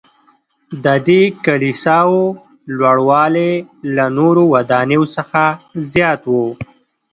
[0.85, 2.23] ددې کلیساوو
[2.77, 3.51] لوړوالی
[3.95, 5.41] له نورو ودانیو څخه
[5.93, 6.35] زیات و.